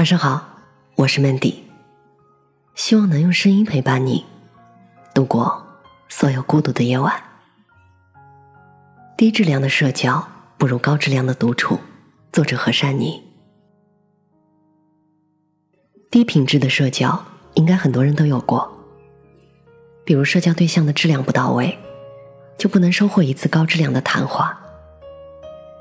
[0.00, 0.56] 晚上好，
[0.94, 1.56] 我是 Mandy，
[2.74, 4.24] 希望能用声音陪伴你
[5.12, 5.62] 度过
[6.08, 7.22] 所有孤独的夜晚。
[9.18, 10.26] 低质量的社交
[10.56, 11.78] 不如高质量的独处。
[12.32, 13.22] 作者何善妮。
[16.10, 17.22] 低品质的社交，
[17.52, 18.72] 应该很多人都有过，
[20.06, 21.78] 比如社交对象的质量不到位，
[22.56, 24.58] 就不能收获一次高质量的谈话。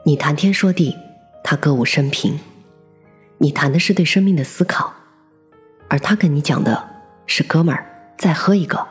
[0.04, 0.98] 你谈天说地，
[1.42, 2.38] 他歌舞升平。
[3.42, 4.94] 你谈的是对生命的思考，
[5.88, 6.90] 而他跟你讲的
[7.26, 8.86] 是哥们儿，再喝一个。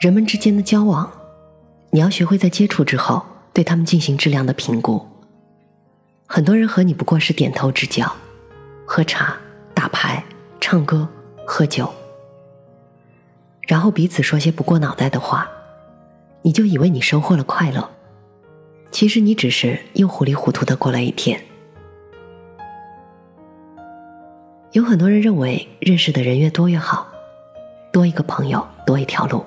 [0.00, 1.10] 人们之间的交往，
[1.90, 3.24] 你要学会在接触之后
[3.54, 5.06] 对他们进行质量的评估。
[6.26, 8.14] 很多人和你不过是点头之交，
[8.84, 9.34] 喝茶、
[9.72, 10.22] 打牌、
[10.60, 11.08] 唱歌、
[11.46, 11.90] 喝酒，
[13.62, 15.50] 然后彼此说些不过脑袋的话，
[16.42, 17.90] 你就以为你收获了快乐。
[18.90, 21.40] 其实你只是又糊里糊涂的过了一天。
[24.72, 27.06] 有很多人认为认识的人越多越好，
[27.92, 29.44] 多一个朋友多一条路。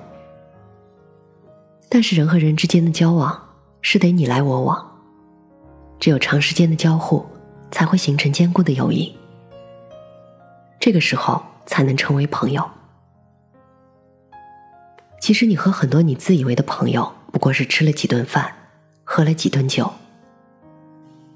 [1.88, 5.00] 但是人和人之间的交往是得你来我往，
[6.00, 7.24] 只有长时间的交互
[7.70, 9.16] 才会形成坚固的友谊，
[10.80, 12.68] 这个时候才能成为朋友。
[15.20, 18.52] 其实你和很多你自以为的朋友不过是吃了几顿饭。
[19.16, 19.88] 喝了几顿酒，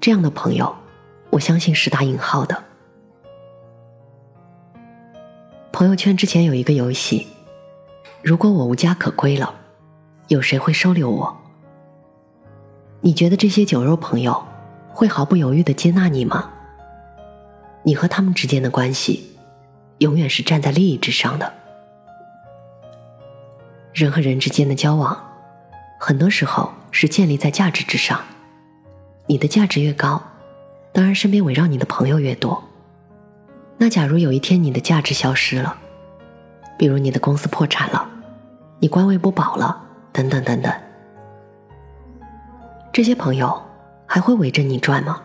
[0.01, 0.75] 这样的朋友，
[1.29, 2.61] 我相信是打引号的。
[5.71, 7.25] 朋友圈之前有一个游戏，
[8.21, 9.55] 如果我无家可归了，
[10.27, 11.37] 有谁会收留我？
[12.99, 14.43] 你觉得这些酒肉朋友
[14.89, 16.51] 会毫不犹豫的接纳你吗？
[17.83, 19.37] 你和他们之间的关系，
[19.99, 21.53] 永远是站在利益之上的。
[23.93, 25.17] 人和人之间的交往，
[25.97, 26.69] 很多时候。
[26.91, 28.19] 是建立在价值之上，
[29.27, 30.21] 你的价值越高，
[30.91, 32.63] 当然身边围绕你的朋友越多。
[33.77, 35.77] 那假如有一天你的价值消失了，
[36.77, 38.09] 比如你的公司破产了，
[38.79, 40.73] 你官位不保了，等等等等，
[42.91, 43.61] 这些朋友
[44.05, 45.21] 还会围着你转吗？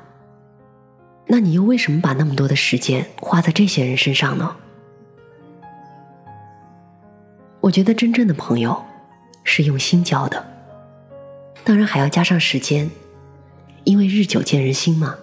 [1.27, 4.57] 那你又为什么把那么多的时间花在这些人身上呢？
[7.61, 8.85] 我觉得真正的朋友
[9.43, 10.54] 是用心交的。
[11.65, 12.91] 当然还要加上时间，
[13.85, 15.17] 因为日久见人心嘛。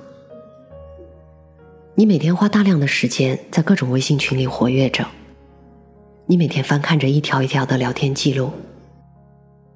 [1.94, 5.06] 你每天花大量的时间在各种微信群里活跃着，
[6.26, 8.52] 你每天翻看着一条一条的聊天记录。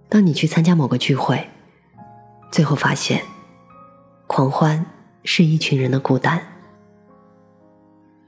[0.10, 1.48] 当你去参加某个聚会，
[2.52, 3.22] 最后发现，
[4.26, 4.84] 狂欢
[5.24, 6.42] 是一群人的孤单，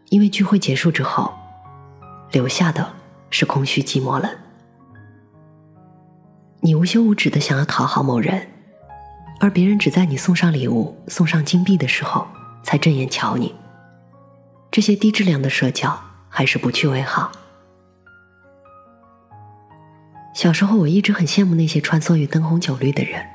[0.10, 1.34] 因为聚会结束之后，
[2.32, 2.94] 留下的
[3.32, 4.30] 是空虚寂寞冷。
[6.68, 8.46] 你无休无止的想要讨好某人，
[9.40, 12.28] 而别人只在你送上礼物、送上金币的时候
[12.62, 13.56] 才正眼瞧你。
[14.70, 17.32] 这些低质量的社交还是不去为好。
[20.36, 23.26] 小时候我一直很羡慕那些穿梭于灯红酒绿的人，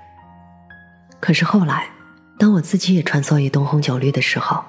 [1.19, 1.89] 可是后来，
[2.39, 4.63] 当我自己也穿梭于灯红酒绿的时候，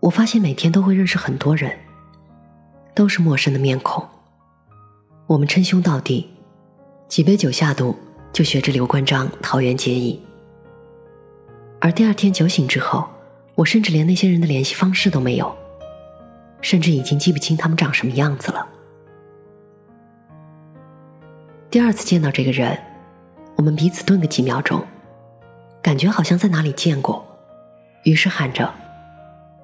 [0.00, 1.78] 我发现每天都会认识很多人，
[2.92, 4.04] 都是陌生的面孔，
[5.28, 6.31] 我们称兄道弟。
[7.12, 7.94] 几杯酒下肚，
[8.32, 10.18] 就学着刘关张桃园结义。
[11.78, 13.06] 而第二天酒醒之后，
[13.54, 15.54] 我甚至连那些人的联系方式都没有，
[16.62, 18.66] 甚至已经记不清他们长什么样子了。
[21.70, 22.78] 第二次见到这个人，
[23.56, 24.82] 我们彼此顿个几秒钟，
[25.82, 27.22] 感觉好像在哪里见过，
[28.04, 28.72] 于是喊着：“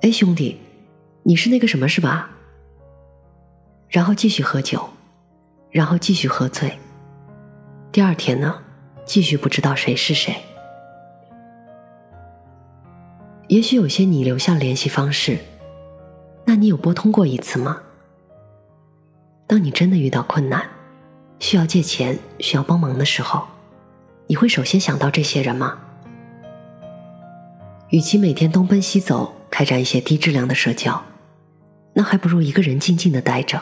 [0.03, 0.61] 哎，兄弟，
[1.23, 2.29] 你是那个什么，是吧？”
[3.89, 4.87] 然后继续喝酒，
[5.71, 6.79] 然后继续喝醉。
[7.91, 8.63] 第二天呢，
[9.05, 10.37] 继续不知道谁是谁。
[13.49, 15.39] 也许有些你留下联系方式，
[16.45, 17.81] 那你有拨通过一次吗？
[19.47, 20.69] 当你真的遇到困难，
[21.39, 23.47] 需要借钱、需要帮忙的时候，
[24.27, 25.79] 你会首先想到这些人吗？
[27.89, 31.03] 与其每天东奔西走，开展一些低质量的社交，
[31.95, 33.59] 那还不如一个人静静的待着，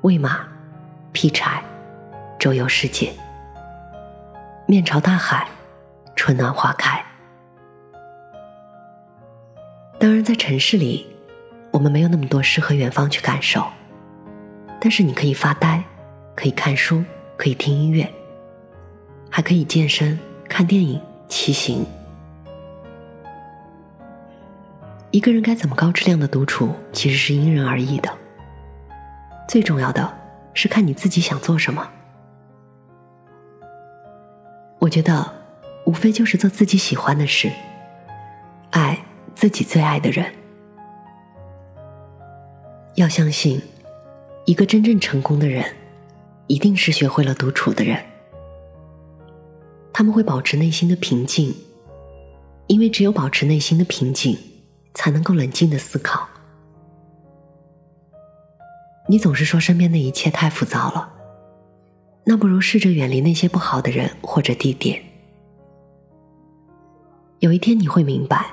[0.00, 0.48] 喂马，
[1.12, 1.62] 劈柴。
[2.38, 3.12] 周游世界，
[4.66, 5.48] 面朝大海，
[6.14, 7.02] 春暖花开。
[9.98, 11.06] 当然，在城市里，
[11.70, 13.66] 我们没有那么多诗和远方去感受，
[14.78, 15.82] 但是你可以发呆，
[16.34, 17.02] 可以看书，
[17.38, 18.08] 可以听音乐，
[19.30, 21.86] 还可以健身、看电影、骑行。
[25.10, 28.12] 一个人该怎么高质量的独处，其实是因人而异的。
[29.48, 30.12] 最重要的
[30.52, 31.90] 是看你自己想做什么。
[34.78, 35.32] 我觉得，
[35.84, 37.50] 无非就是做自己喜欢的事。
[38.70, 38.98] 爱
[39.34, 40.32] 自己最爱的人。
[42.94, 43.60] 要相信，
[44.44, 45.64] 一个真正成功的人，
[46.46, 48.02] 一定是学会了独处的人。
[49.92, 51.54] 他们会保持内心的平静，
[52.66, 54.38] 因为只有保持内心的平静，
[54.94, 56.28] 才能够冷静的思考。
[59.08, 61.12] 你总是说身边的一切太浮躁了，
[62.28, 65.00] 那不如试着远离那些不好的人或者地点。
[67.38, 68.46] 有一天你会明白，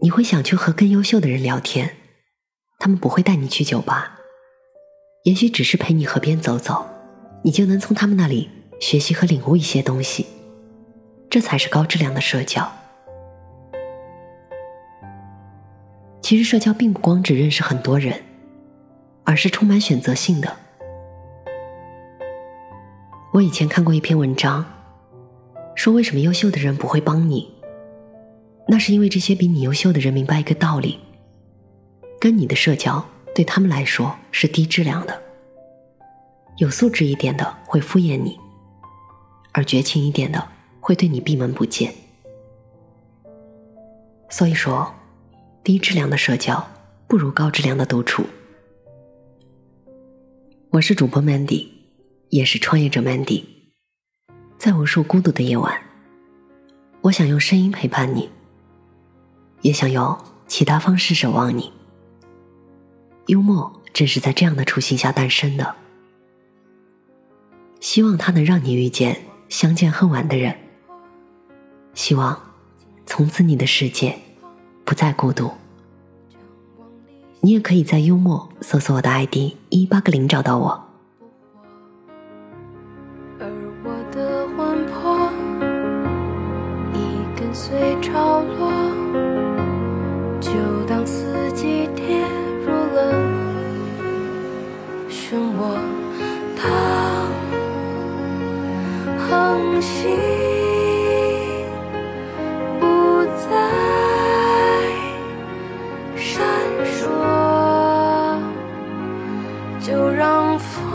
[0.00, 1.96] 你会想去和更优秀的人聊天，
[2.78, 4.18] 他们不会带你去酒吧，
[5.24, 6.86] 也许只是陪你河边走走，
[7.42, 8.48] 你就能从他们那里
[8.80, 10.26] 学习和领悟一些东西，
[11.28, 12.72] 这才是高质量的社交。
[16.22, 18.22] 其实社交并不光只认识很多人。
[19.26, 20.54] 而是充满选择性的。
[23.34, 24.64] 我以前看过一篇文章，
[25.74, 27.52] 说为什么优秀的人不会帮你？
[28.68, 31.00] 那是因为这些比你优秀的人明白一个道理：
[32.20, 33.04] 跟你的社交
[33.34, 35.20] 对他们来说是低质量的。
[36.58, 38.38] 有素质一点的会敷衍你，
[39.50, 40.46] 而绝情一点的
[40.78, 41.92] 会对你闭门不见。
[44.30, 44.94] 所以说，
[45.64, 46.64] 低质量的社交
[47.08, 48.24] 不如高质量的独处。
[50.70, 51.66] 我是主播 Mandy，
[52.34, 53.44] 也是创业者 Mandy。
[54.58, 55.80] 在无数孤独的夜晚，
[57.02, 58.28] 我想用声音陪伴你，
[59.60, 61.72] 也想用其他方式守望你。
[63.26, 65.76] 幽默正是在这样的初心下诞生的，
[67.78, 69.16] 希望它能让你遇见
[69.48, 70.58] 相见恨晚的人。
[71.94, 72.36] 希望
[73.06, 74.18] 从此你的世界
[74.84, 75.52] 不再孤独。
[77.42, 80.83] 你也可以在幽默搜索我的 ID 一八个零找到我。
[87.66, 87.72] 随
[88.02, 88.70] 潮落，
[90.38, 90.50] 就
[90.86, 92.20] 当四季跌
[92.60, 93.10] 入了
[95.08, 95.74] 漩涡。
[96.58, 96.66] 当
[99.16, 100.12] 恒星
[102.78, 103.48] 不再
[106.16, 106.44] 闪
[106.84, 107.08] 烁，
[109.80, 110.92] 就让风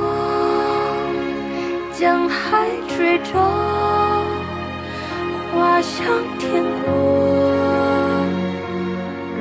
[1.92, 3.40] 将海吹皱。
[5.82, 6.06] 向
[6.38, 6.92] 天国，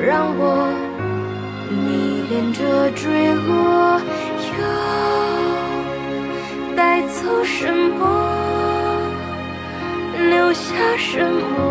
[0.07, 0.43] 让我
[1.69, 4.01] 迷恋着坠落，
[4.55, 4.61] 又
[6.77, 8.01] 带走什么，
[10.31, 11.68] 留下什么？